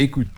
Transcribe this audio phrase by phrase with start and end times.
[0.00, 0.28] Écoute.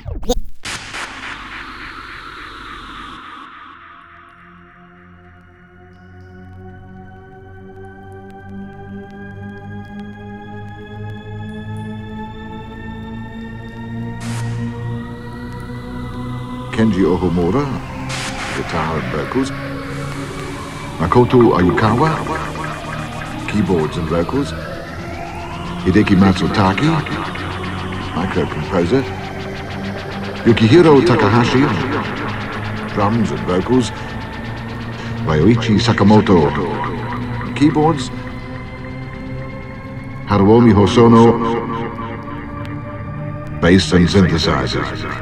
[16.72, 17.64] Kenji Omura,
[18.56, 19.52] guitar and vocals.
[20.98, 22.10] Makoto Ayukawa,
[23.46, 24.50] keyboards and vocals.
[25.84, 26.90] Hideki Matsutake,
[28.16, 29.21] micro composer.
[30.44, 31.60] Yukihiro Takahashi,
[32.94, 33.90] drums and vocals.
[35.24, 36.50] Ryuichi Sakamoto,
[37.54, 38.10] keyboards.
[40.26, 41.24] Haruomi Hosono,
[43.60, 45.21] bass and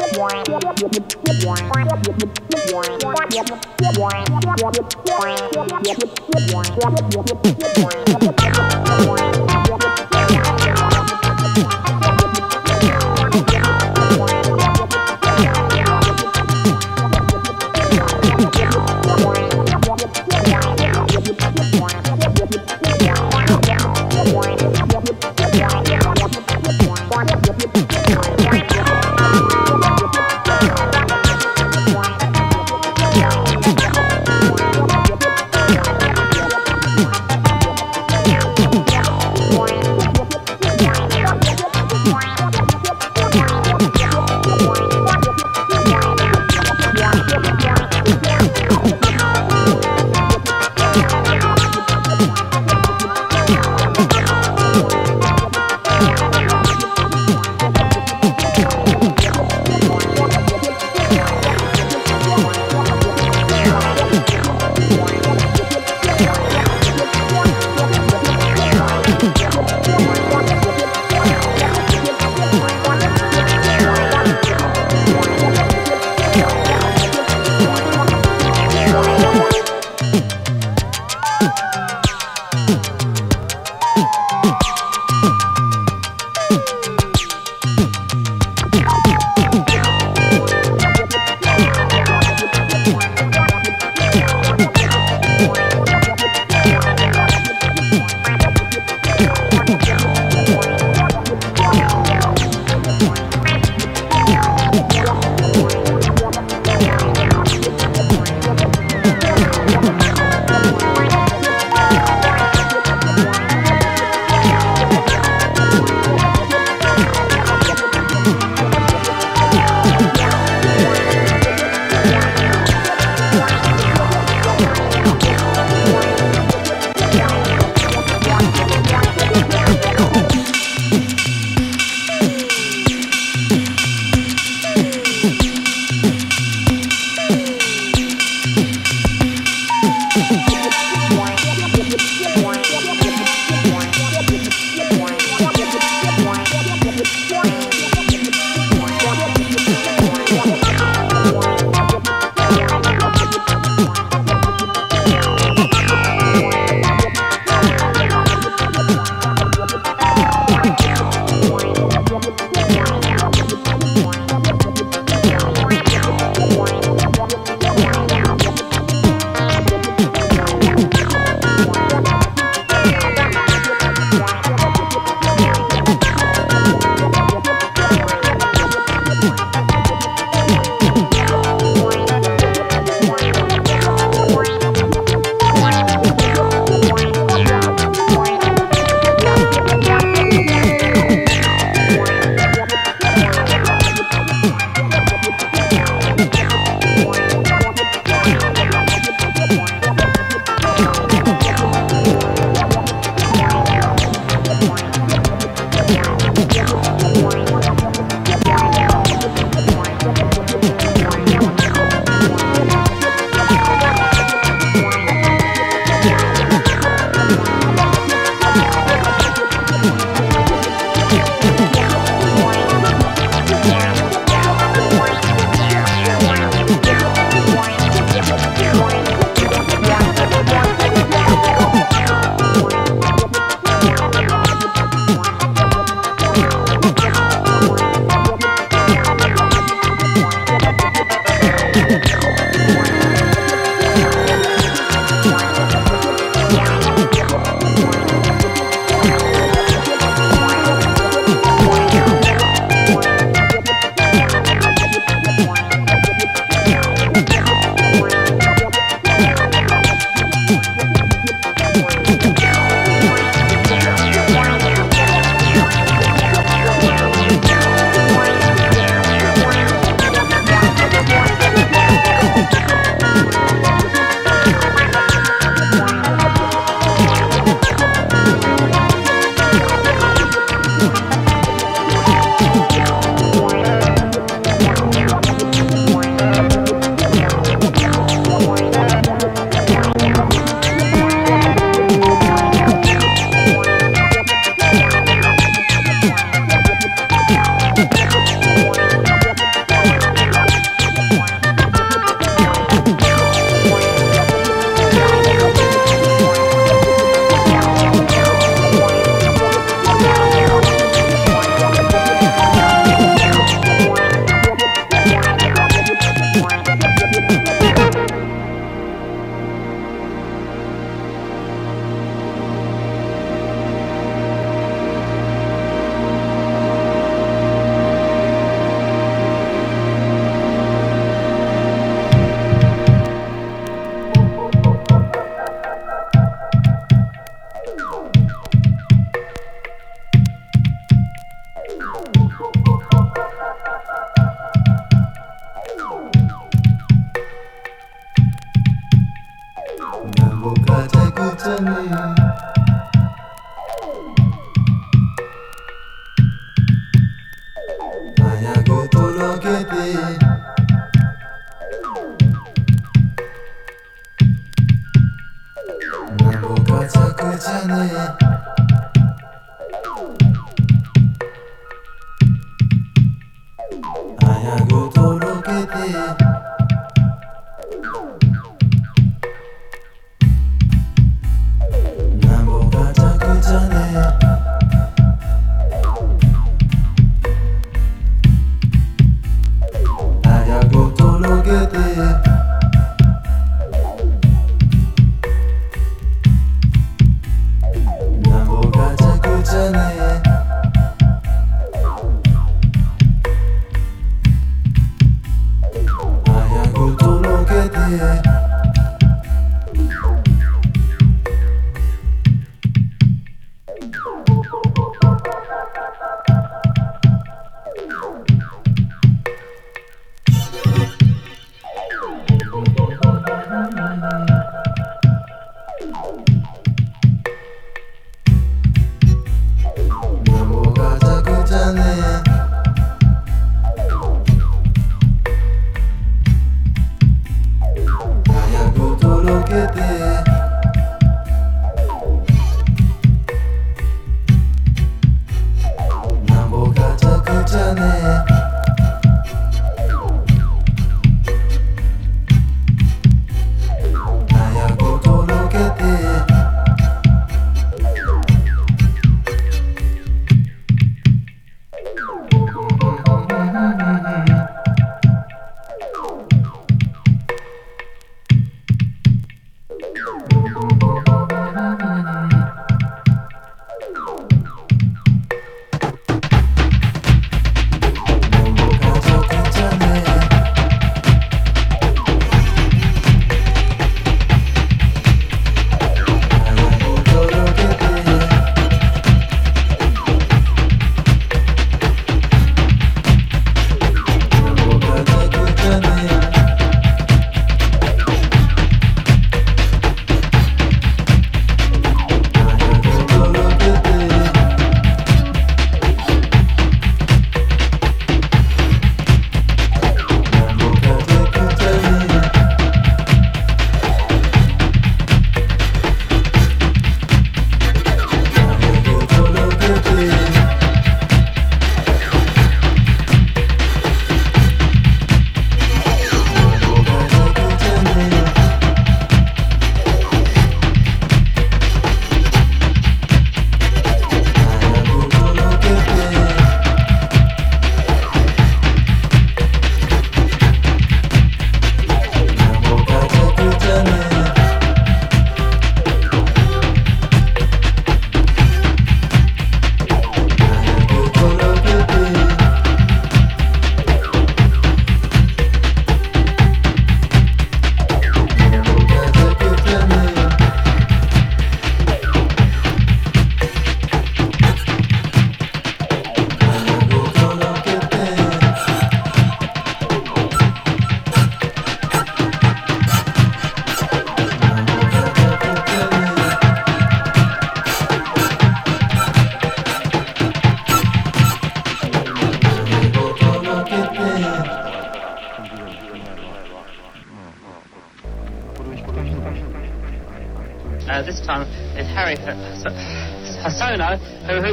[162.21, 162.80] Come on.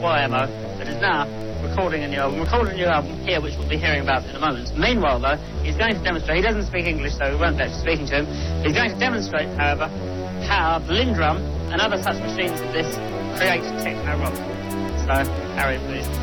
[3.26, 4.76] here, which we'll be hearing about in a moment.
[4.76, 6.38] Meanwhile, though, he's going to demonstrate.
[6.38, 8.26] He doesn't speak English, so we won't be speaking to him.
[8.64, 9.88] He's going to demonstrate, however,
[10.46, 11.38] how the LinnDrum
[11.72, 12.88] and other such machines as this
[13.38, 14.34] create techno rock.
[15.06, 16.19] So, Harry, please.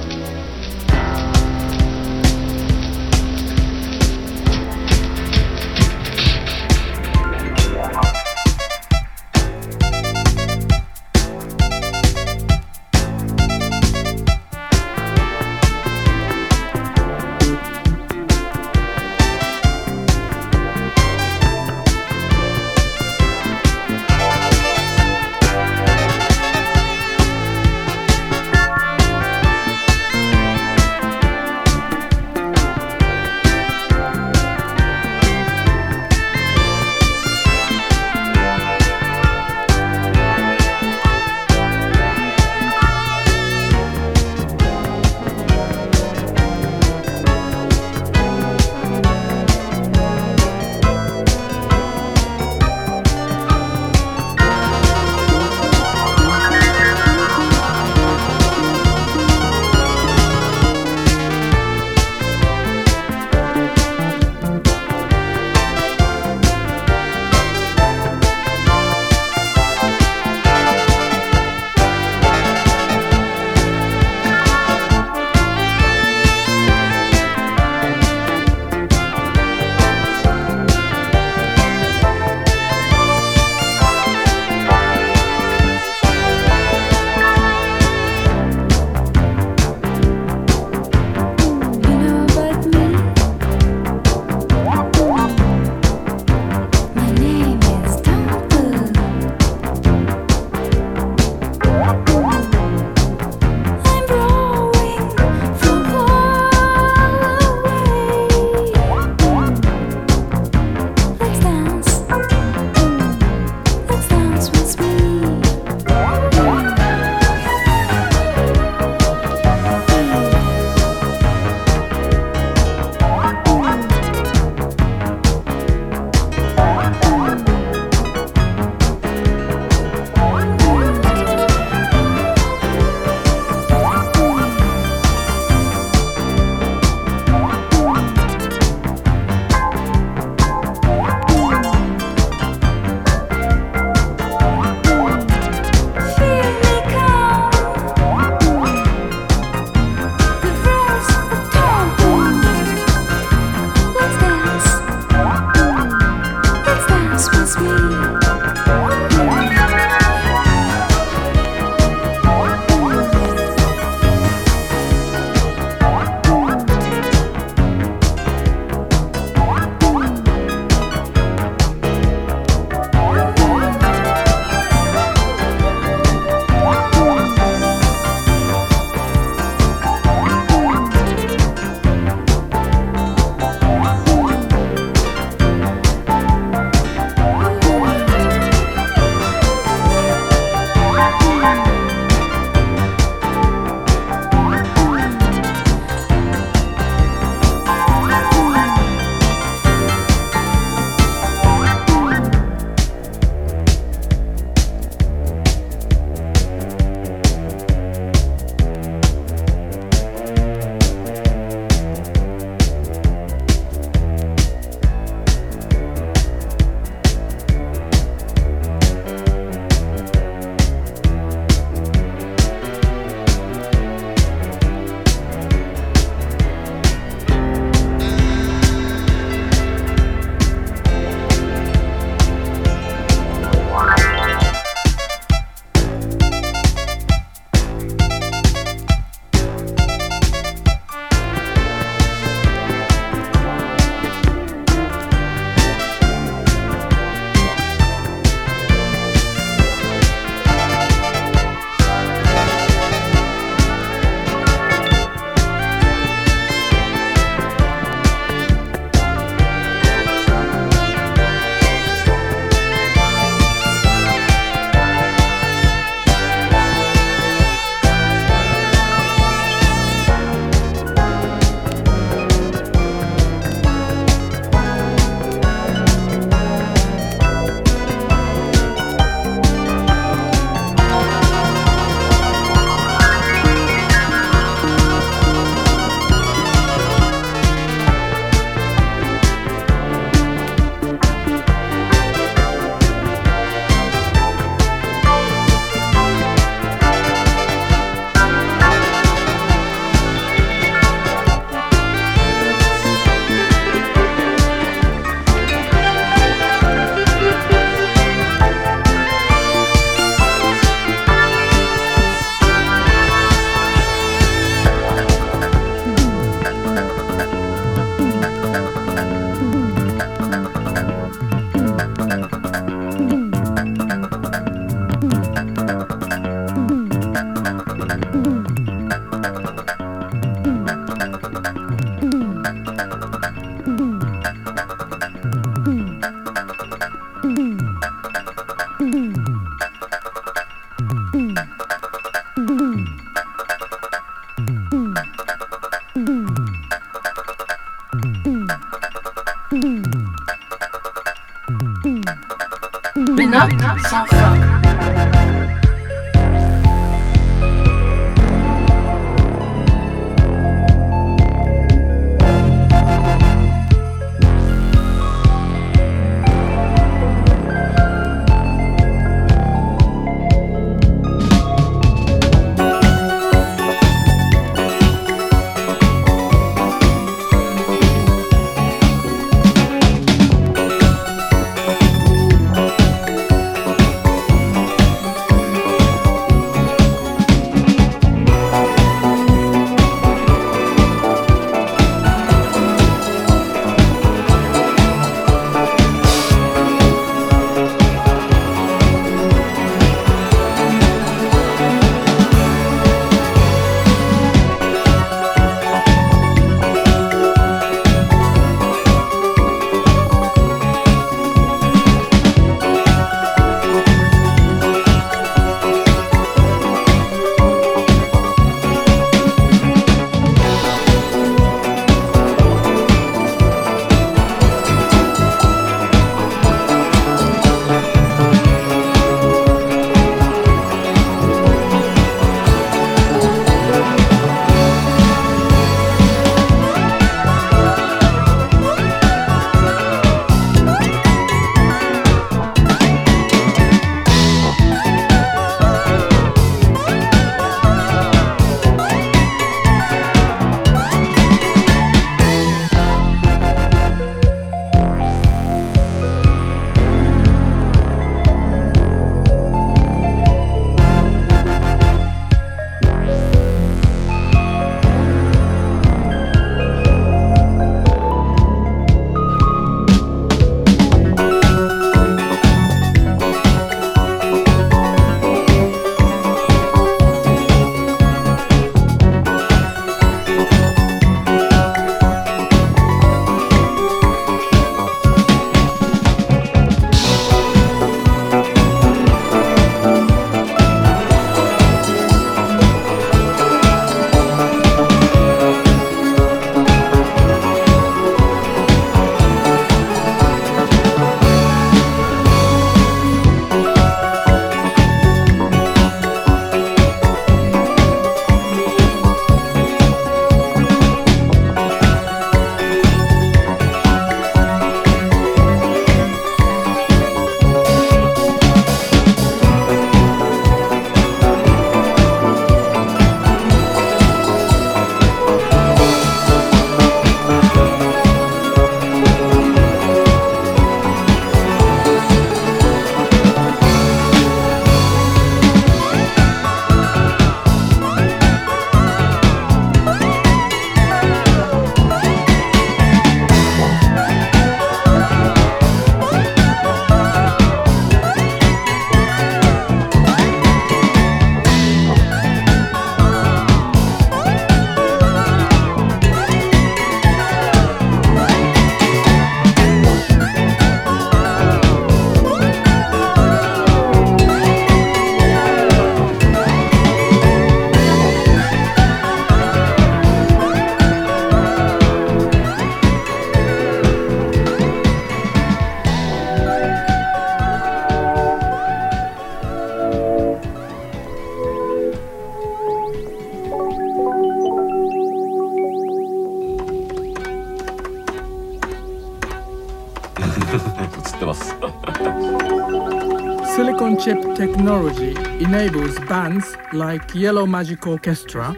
[594.38, 598.56] Technology enables bands like Yellow Magic Orchestra,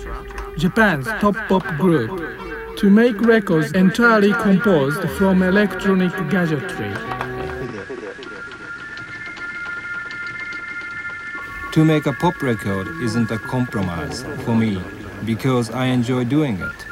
[0.58, 2.12] Japan's top pop group,
[2.78, 6.94] to make records entirely composed from electronic gadgetry.
[11.72, 14.84] To make a pop record isn't a compromise for me
[15.24, 16.86] because I enjoy doing it.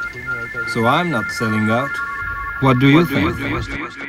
[0.73, 1.91] So I'm not selling out.
[2.61, 3.35] What do you think?
[3.35, 4.06] This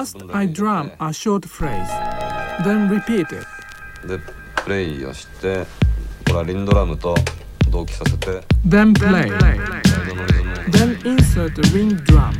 [0.00, 1.90] First, I drum a short phrase,
[2.64, 3.44] then repeat it.
[4.08, 4.18] で、
[4.64, 5.66] プレイをして、
[6.24, 7.14] これはリンドラムと
[7.68, 8.40] 同期させて。
[8.66, 9.30] Then play.
[10.70, 12.32] Then insert Linn drum.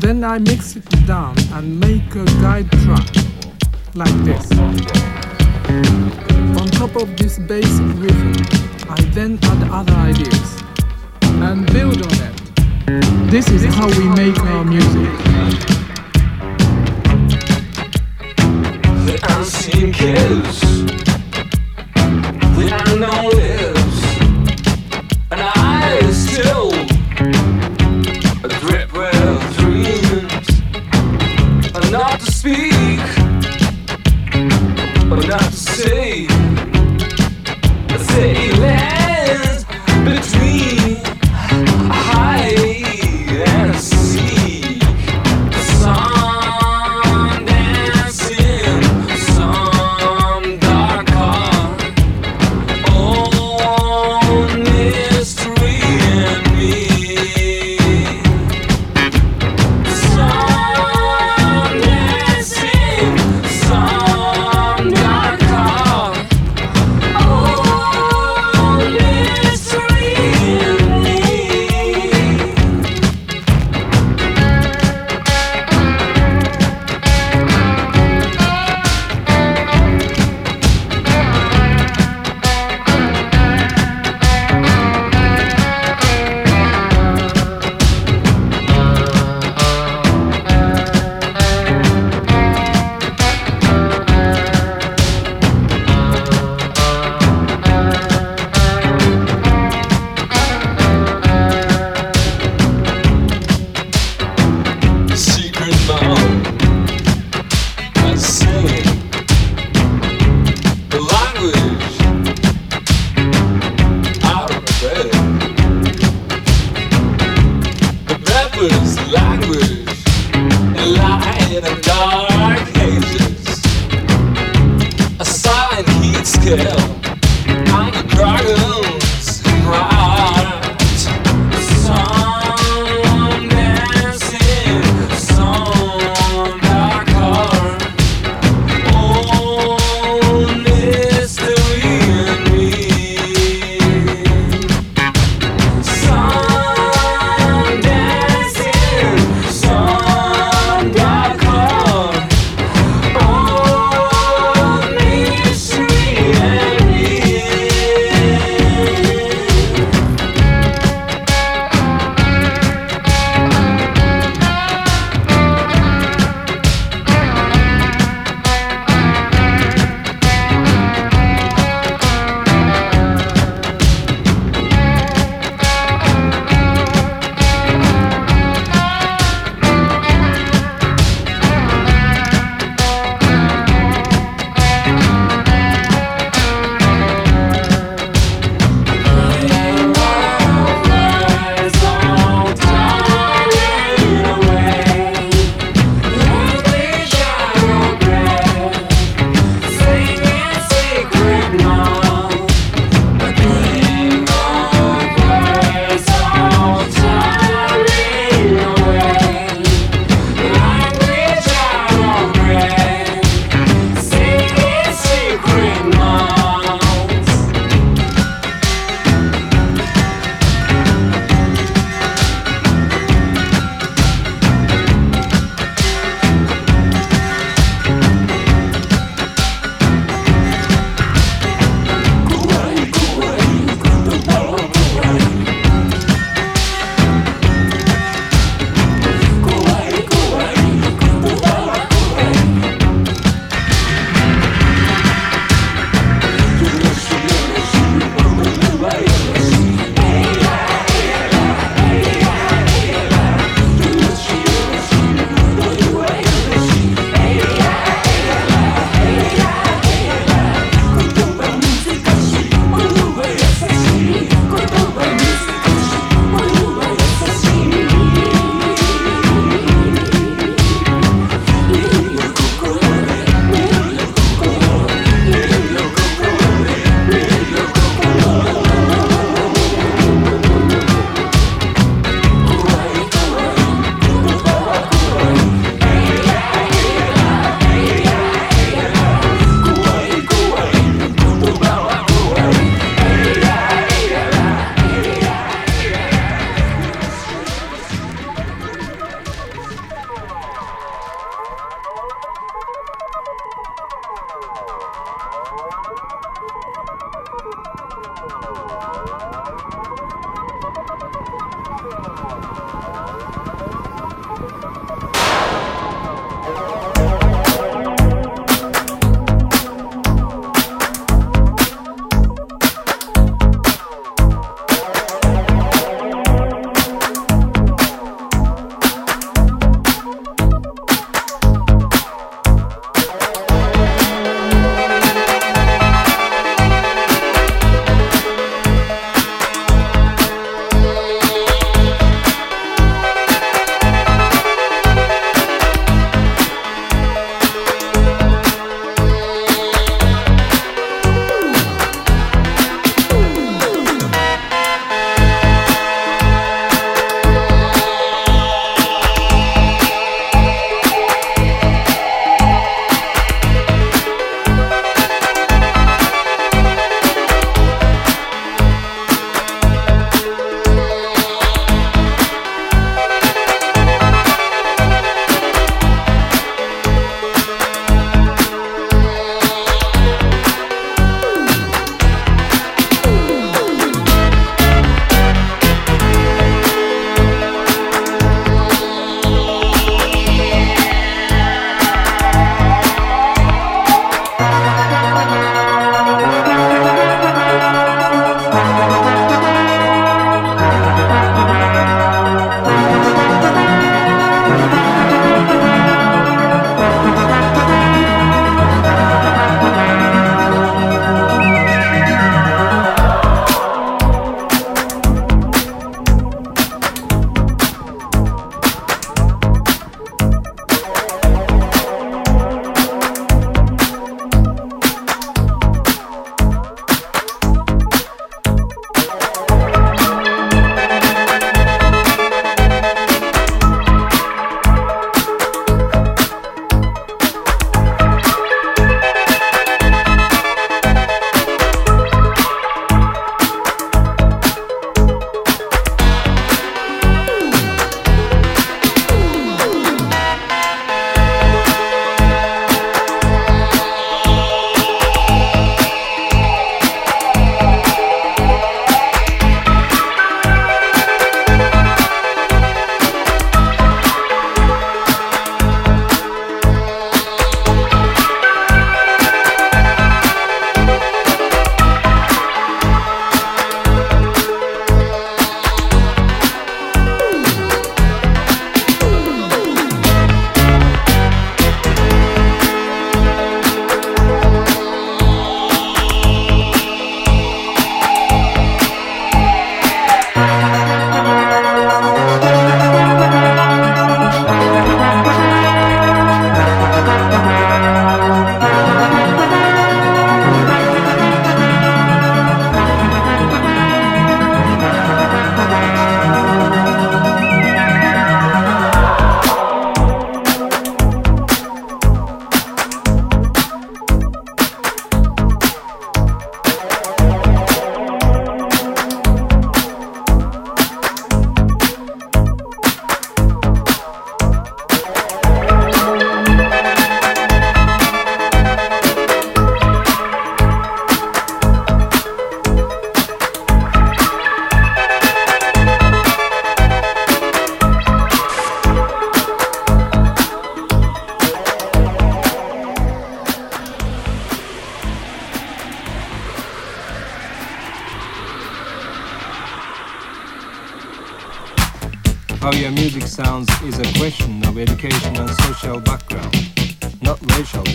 [0.00, 3.04] Then I mix it down and make a guide track,
[3.94, 4.50] like this.
[6.58, 8.32] On top of this basic rhythm,
[8.88, 10.62] I then add other ideas
[11.42, 13.30] and build on it.
[13.30, 15.75] This is how we make our music.
[20.14, 20.65] Unseen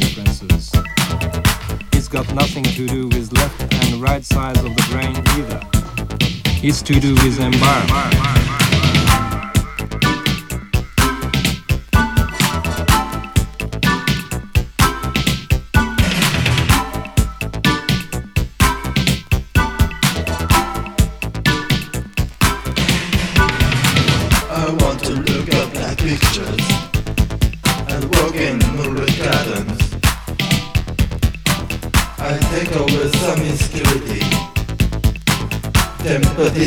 [0.01, 0.71] consequences.
[1.93, 5.59] It's got nothing to do with left and right sides of the brain either.
[6.63, 8.50] It's to do with environment.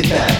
[0.01, 0.34] did that.